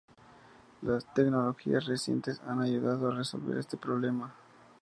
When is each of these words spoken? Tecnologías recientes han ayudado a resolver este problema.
Tecnologías 1.13 1.85
recientes 1.85 2.41
han 2.47 2.59
ayudado 2.63 3.09
a 3.09 3.15
resolver 3.15 3.59
este 3.59 3.77
problema. 3.77 4.33